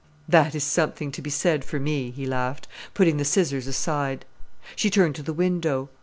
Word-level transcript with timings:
"That 0.27 0.55
is 0.55 0.63
something 0.63 1.11
to 1.11 1.21
be 1.21 1.29
said 1.29 1.63
for 1.63 1.79
me," 1.79 2.09
he 2.09 2.25
laughed, 2.25 2.67
putting 2.95 3.17
the 3.17 3.23
scissors 3.23 3.67
aside. 3.67 4.25
She 4.75 4.89
turned 4.89 5.13
to 5.17 5.21
the 5.21 5.31
window. 5.31 5.89